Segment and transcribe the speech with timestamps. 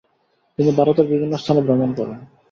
[0.59, 2.19] তিনি ভারতের বিভিন্ন স্থানে ভ্রমণ করেন।